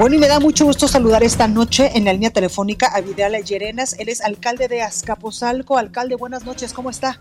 [0.00, 3.34] Bueno, y me da mucho gusto saludar esta noche en la línea telefónica a Vidal
[3.44, 4.00] Llerenas.
[4.00, 5.76] Él es alcalde de Azcapotzalco.
[5.76, 7.20] Alcalde, buenas noches, ¿cómo está?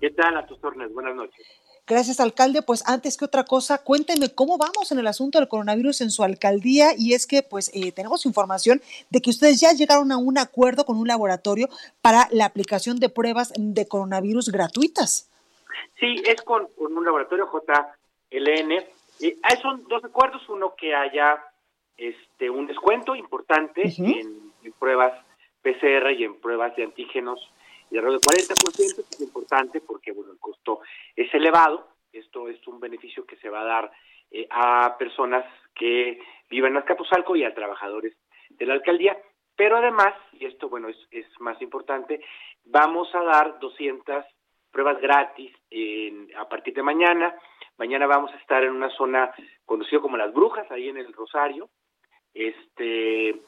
[0.00, 0.92] ¿Qué tal, a tus órdenes?
[0.92, 1.46] Buenas noches.
[1.86, 2.62] Gracias, alcalde.
[2.62, 6.24] Pues antes que otra cosa, cuénteme cómo vamos en el asunto del coronavirus en su
[6.24, 6.88] alcaldía.
[6.98, 10.84] Y es que, pues, eh, tenemos información de que ustedes ya llegaron a un acuerdo
[10.84, 11.68] con un laboratorio
[12.02, 15.30] para la aplicación de pruebas de coronavirus gratuitas.
[16.00, 18.72] Sí, es con, un laboratorio JLN.
[19.20, 20.42] Eh, son dos acuerdos.
[20.48, 21.38] Uno que haya
[21.96, 25.12] este un descuento importante en, pruebas
[25.62, 27.40] PCR y en pruebas de antígenos
[27.90, 30.80] de alrededor del 40%, es importante porque bueno, el costo
[31.14, 31.88] es elevado.
[32.12, 33.92] Esto es un beneficio que se va a dar
[34.30, 36.18] eh, a personas que
[36.50, 38.16] viven en Azcapotzalco y a trabajadores
[38.50, 39.16] de la alcaldía.
[39.54, 42.20] Pero además, y esto bueno es, es más importante,
[42.64, 44.24] vamos a dar 200
[44.70, 45.54] pruebas gratis
[46.36, 47.34] a partir de mañana.
[47.78, 49.32] Mañana vamos a estar en una zona
[49.64, 51.70] conocida como Las Brujas, ahí en el Rosario,
[52.36, 53.40] este,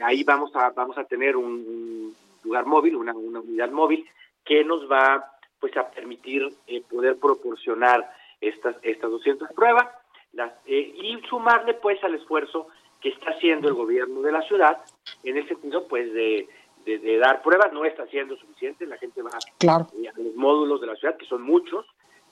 [0.00, 4.08] ahí vamos a, vamos a tener un, lugar móvil, una, unidad móvil
[4.44, 8.08] que nos va pues a permitir eh, poder proporcionar
[8.40, 9.88] estas, estas 200 pruebas
[10.32, 12.68] las, eh, y sumarle pues al esfuerzo
[13.00, 14.78] que está haciendo el gobierno de la ciudad
[15.24, 16.48] en el sentido pues de,
[16.84, 19.86] de, dar pruebas no está siendo suficiente la gente va claro.
[19.90, 21.84] a los módulos de la ciudad que son muchos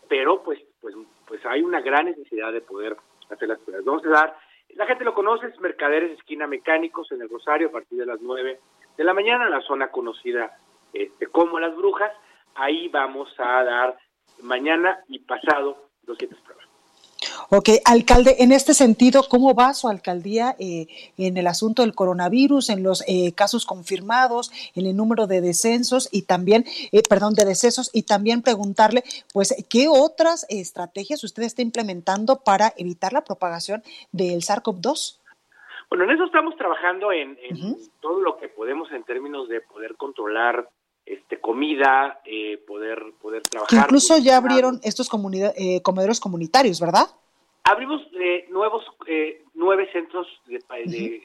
[0.08, 0.94] pero pues pues
[1.26, 2.96] pues hay una gran necesidad de poder
[3.30, 4.36] hacer las pruebas vamos a dar
[4.76, 8.20] la gente lo conoce, es Mercaderes Esquina Mecánicos en el Rosario a partir de las
[8.20, 8.60] 9
[8.96, 10.56] de la mañana, la zona conocida
[10.92, 12.12] este, como Las Brujas.
[12.54, 13.98] Ahí vamos a dar
[14.42, 16.73] mañana y pasado 200 pruebas.
[17.50, 20.86] Ok, alcalde, en este sentido, ¿cómo va su alcaldía eh,
[21.18, 26.08] en el asunto del coronavirus, en los eh, casos confirmados, en el número de descensos
[26.10, 31.62] y también, eh, perdón, de decesos y también preguntarle, pues, ¿qué otras estrategias usted está
[31.62, 35.18] implementando para evitar la propagación del SARS-CoV-2?
[35.90, 37.36] Bueno, en eso estamos trabajando en,
[38.00, 40.68] todo lo que podemos en términos de poder controlar
[41.06, 42.20] este comida,
[42.66, 43.84] poder poder trabajar.
[43.84, 47.06] Incluso ya abrieron estos comedores comunitarios, ¿verdad?
[47.66, 50.60] Abrimos eh, nuevos eh, nueve centros de,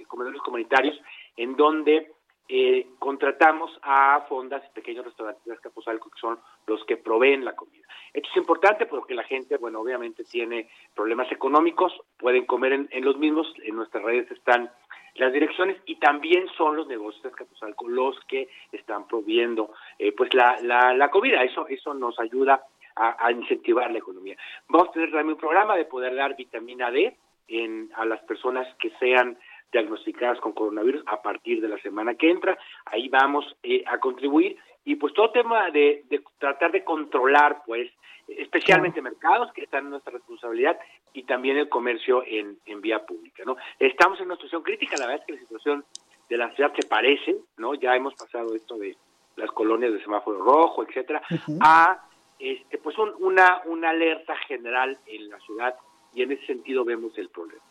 [0.08, 0.98] comedores comunitarios
[1.36, 2.14] en donde
[2.48, 7.58] eh, contratamos a fondas y pequeños restaurantes de Azcapotzalco que son los que proveen la
[7.58, 7.86] comida.
[8.14, 13.18] Esto es importante porque la gente, bueno, obviamente tiene problemas económicos, pueden comer en, los
[13.18, 14.72] mismos, en nuestras redes están
[15.16, 19.74] las direcciones y también son los negocios de Azcapotzalco los que están proviendo
[20.16, 21.44] pues la, la, la comida.
[21.44, 22.64] Eso, eso nos ayuda
[23.00, 24.36] a, incentivar la economía.
[24.68, 27.16] Vamos a tener también un programa de poder dar vitamina D
[27.48, 29.38] en, a las personas que sean
[29.72, 32.58] diagnosticadas con coronavirus a partir de la semana que entra.
[32.86, 36.04] Ahí vamos eh, a contribuir y pues todo tema de,
[36.40, 37.90] tratar de controlar pues
[38.28, 40.78] especialmente mercados que están en nuestra responsabilidad
[41.14, 43.58] y también el comercio en, en vía pública, ¿no?
[43.80, 45.86] Estamos en una situación crítica, la verdad es que la situación
[46.30, 47.74] de la ciudad se parece, ¿no?
[47.74, 48.96] Ya hemos pasado esto de
[49.36, 51.24] las colonias de semáforo rojo, etcétera,
[51.62, 52.09] a
[52.40, 55.76] este, pues una, una alerta general en la ciudad
[56.14, 57.62] y en ese sentido vemos el problema.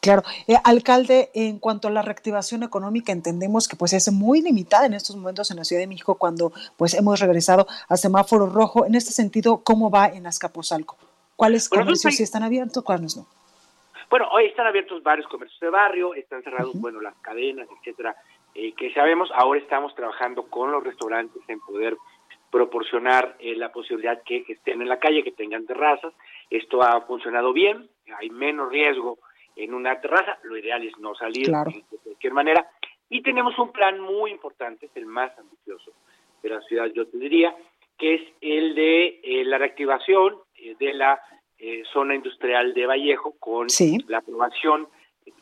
[0.00, 4.86] Claro, eh, alcalde, en cuanto a la reactivación económica, entendemos que pues es muy limitada
[4.86, 8.86] en estos momentos en la Ciudad de México cuando pues hemos regresado a semáforo rojo.
[8.86, 10.96] En este sentido, ¿cómo va en Azcapotzalco?
[11.36, 13.26] ¿Cuáles comercios sí están abiertos, cuáles no?
[14.10, 18.16] Bueno, hoy están abiertos varios comercios de barrio, están cerrados, bueno, las cadenas, etcétera,
[18.54, 19.30] eh, que sabemos.
[19.34, 21.96] Ahora estamos trabajando con los restaurantes en poder
[22.50, 26.12] proporcionar eh, la posibilidad que, estén en la calle, que tengan terrazas.
[26.50, 29.18] Esto ha funcionado bien, hay menos riesgo
[29.56, 32.68] en una terraza, lo ideal es no salir de cualquier manera.
[33.10, 35.92] Y tenemos un plan muy importante, es el más ambicioso
[36.42, 37.54] de la ciudad, yo te diría,
[37.98, 41.20] que es el de eh, la reactivación eh, de la
[41.92, 43.66] zona industrial de Vallejo con
[44.06, 44.86] la aprobación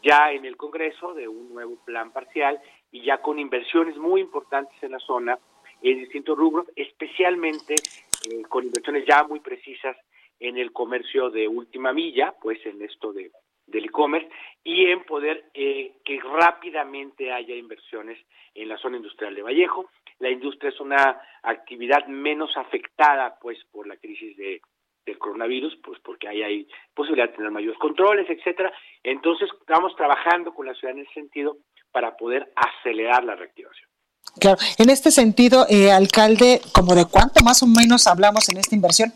[0.03, 2.59] ya en el Congreso de un nuevo plan parcial
[2.91, 5.39] y ya con inversiones muy importantes en la zona
[5.83, 9.97] en distintos rubros, especialmente eh, con inversiones ya muy precisas
[10.39, 13.31] en el comercio de última milla, pues en esto de
[13.67, 14.29] del e-commerce
[14.63, 18.19] y en poder eh, que rápidamente haya inversiones
[18.55, 19.91] en la zona industrial de Vallejo.
[20.19, 24.61] La industria es una actividad menos afectada, pues, por la crisis de,
[25.05, 28.73] del coronavirus, pues porque ahí hay posibilidad de tener mayores controles, etcétera.
[29.03, 31.59] Entonces, estamos trabajando con la ciudad en ese sentido
[31.93, 33.89] para poder acelerar la reactivación.
[34.41, 38.75] Claro, en este sentido, eh, alcalde, ¿como de cuánto más o menos hablamos en esta
[38.75, 39.13] inversión?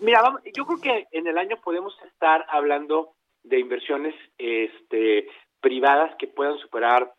[0.00, 0.20] Mira,
[0.54, 3.14] yo creo que en el año podemos estar hablando
[3.44, 5.28] de inversiones este,
[5.60, 7.12] privadas que puedan superar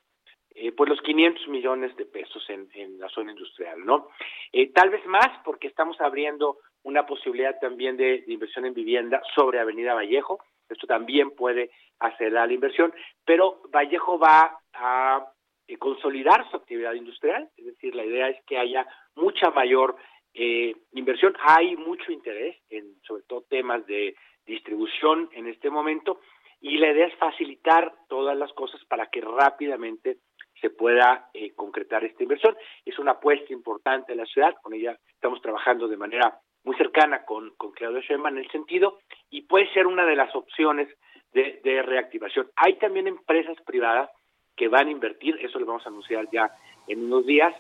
[0.56, 2.70] eh, pues los 500 millones de pesos en,
[3.00, 4.10] la zona industrial, ¿no?
[4.52, 9.60] Eh, tal vez más porque estamos abriendo una posibilidad también de, inversión en vivienda sobre
[9.60, 10.40] Avenida Vallejo,
[10.70, 12.94] esto también puede acelerar la inversión,
[13.26, 15.26] pero Vallejo va a
[15.68, 19.96] eh, consolidar su actividad industrial, es decir, la idea es que haya mucha mayor
[20.34, 24.16] eh, inversión, hay mucho interés en sobre todo temas de
[24.46, 26.20] distribución en este momento
[26.60, 30.18] y la idea es facilitar todas las cosas para que rápidamente
[30.60, 32.56] se pueda eh, concretar esta inversión.
[32.86, 37.26] Es una apuesta importante en la ciudad, con ella estamos trabajando de manera muy cercana
[37.26, 39.00] con, con Claudio Sheinbaum en el sentido
[39.30, 40.88] y puede ser una de las opciones
[41.34, 42.50] de, de reactivación.
[42.56, 44.10] Hay también empresas privadas
[44.56, 46.52] que van a invertir, eso lo vamos a anunciar ya
[46.88, 47.54] en unos días,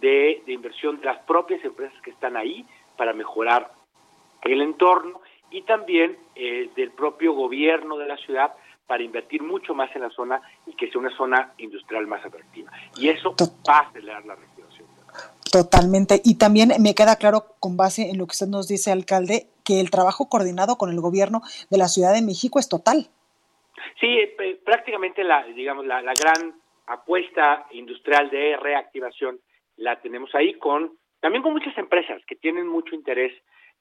[0.00, 2.66] de, de inversión de las propias empresas que están ahí
[2.96, 3.72] para mejorar
[4.42, 5.20] el entorno
[5.50, 8.52] y también eh, del propio gobierno de la ciudad
[8.86, 12.70] para invertir mucho más en la zona y que sea una zona industrial más atractiva.
[12.96, 13.34] Y eso
[13.68, 14.86] va a acelerar la reactivación.
[15.50, 16.20] Totalmente.
[16.24, 19.80] Y también me queda claro, con base en lo que usted nos dice, alcalde, que
[19.80, 23.08] el trabajo coordinado con el gobierno de la Ciudad de México es total.
[24.00, 26.54] Sí, eh, prácticamente la, digamos, la, la gran
[26.86, 29.40] apuesta industrial de reactivación
[29.76, 33.32] la tenemos ahí con también con muchas empresas que tienen mucho interés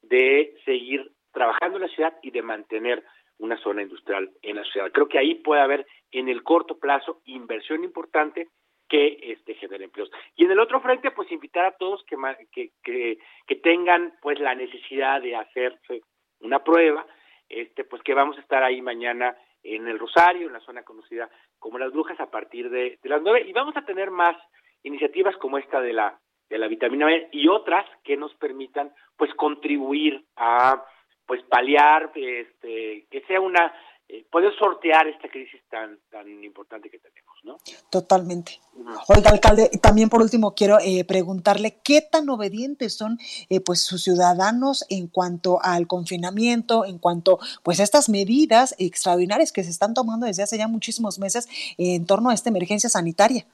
[0.02, 3.04] de seguir trabajando en la ciudad y de mantener
[3.38, 4.92] una zona industrial en la ciudad.
[4.92, 8.48] Creo que ahí puede haber en el corto plazo inversión importante
[8.88, 10.10] que este genere empleos.
[10.36, 12.16] Y en el otro frente, pues invitar a todos que,
[12.52, 16.02] que, que, que tengan pues la necesidad de hacerse
[16.40, 17.06] una prueba,
[17.50, 21.30] este pues que vamos a estar ahí mañana en el Rosario, en la zona conocida
[21.60, 24.38] como Las Brujas, a partir de, de las nueve, y vamos a tener más
[24.84, 26.20] iniciativas como esta de la
[26.50, 30.84] de la vitamina B y otras que nos permitan pues contribuir a
[31.26, 33.74] pues paliar, este, que sea una,
[34.08, 37.58] eh, poder sortear esta crisis tan, tan importante que tenemos, ¿no?
[37.90, 38.60] Totalmente.
[39.08, 43.18] Oiga, alcalde, también por último quiero eh, preguntarle qué tan obedientes son
[43.50, 49.52] eh, pues sus ciudadanos en cuanto al confinamiento, en cuanto pues a estas medidas extraordinarias
[49.52, 51.48] que se están tomando desde hace ya muchísimos meses
[51.80, 53.46] en torno a esta emergencia sanitaria.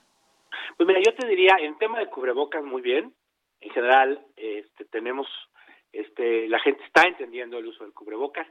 [0.75, 3.13] Pues mira, yo te diría, en tema de cubrebocas, muy bien.
[3.61, 5.27] En general, este, tenemos
[5.93, 8.47] este, la gente está entendiendo el uso del cubrebocas.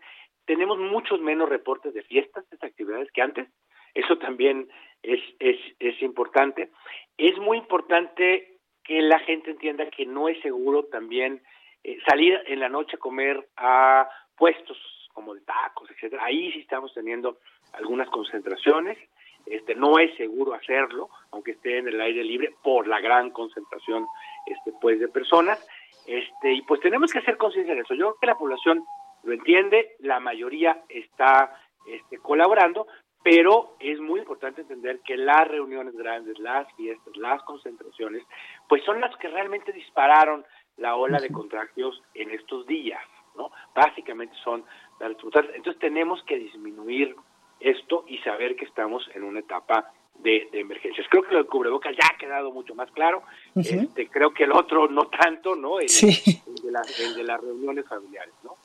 [0.47, 3.49] Tenemos muchos menos reportes de fiestas, de actividades que antes.
[3.95, 4.69] Eso también
[5.03, 6.71] es, es, es importante.
[7.17, 11.43] Es muy importante que la gente entienda que no es seguro también
[11.85, 14.79] eh, salir en la noche a comer a puestos
[15.13, 16.25] como de tacos, etcétera.
[16.25, 17.39] Ahí sí estamos teniendo
[17.73, 18.99] algunas concentraciones.
[19.47, 24.07] Este no es seguro hacerlo, aunque esté en el aire libre por la gran concentración
[24.47, 25.67] este pues de personas
[26.07, 27.95] este, y pues tenemos que hacer conciencia de eso.
[27.95, 28.85] Yo creo que la población
[29.23, 31.57] lo entiende, la mayoría está
[31.87, 32.87] este, colaborando,
[33.23, 38.23] pero es muy importante entender que las reuniones grandes, las fiestas, las concentraciones,
[38.69, 40.45] pues son las que realmente dispararon
[40.79, 43.03] la ola de contagios en estos días,
[43.37, 43.51] ¿no?
[43.75, 44.65] Básicamente son
[44.99, 47.15] las Entonces tenemos que disminuir
[47.61, 51.07] esto y saber que estamos en una etapa de, emergencias.
[51.11, 53.23] Creo que lo del cubrebocas ya ha quedado mucho más claro.
[53.55, 55.81] este, creo que el otro no tanto, ¿no?
[55.81, 58.57] El, de, las reuniones familiares, ¿no?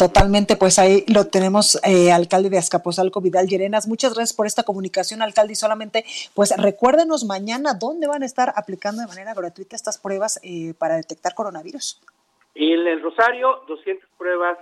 [0.00, 3.86] Totalmente, pues ahí lo tenemos, eh, alcalde de Azcapotzalco, Vidal Llerenas.
[3.86, 5.52] Muchas gracias por esta comunicación, alcalde.
[5.52, 10.40] Y solamente, pues recuérdenos mañana dónde van a estar aplicando de manera gratuita estas pruebas
[10.42, 12.00] eh, para detectar coronavirus.
[12.54, 14.56] En el Rosario, 200 pruebas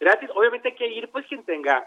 [0.00, 0.28] gratis.
[0.34, 1.86] Obviamente hay que ir, pues, quien tenga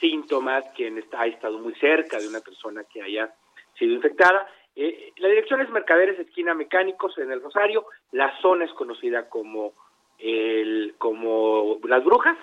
[0.00, 3.30] síntomas, quien está, ha estado muy cerca de una persona que haya
[3.78, 4.48] sido infectada.
[4.74, 7.84] Eh, la dirección es Mercaderes Esquina Mecánicos en el Rosario.
[8.12, 9.74] La zona es conocida como
[10.18, 12.36] el como Las Brujas,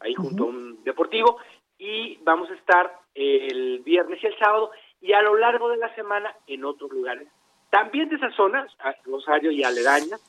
[0.00, 1.38] ahí junto a un deportivo.
[1.78, 4.70] Y vamos a estar el viernes y el sábado
[5.00, 7.28] y a lo largo de la semana en otros lugares,
[7.70, 8.70] también de esas zonas,
[9.04, 10.20] Rosario y aledañas,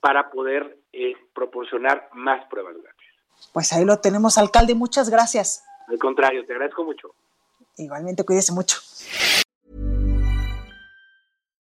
[0.00, 3.08] para poder eh, proporcionar más pruebas gratis.
[3.52, 4.74] Pues ahí lo tenemos, alcalde.
[4.74, 5.64] Muchas gracias.
[5.86, 7.14] Al contrario, te agradezco mucho.
[7.76, 8.78] Igualmente, cuídese mucho.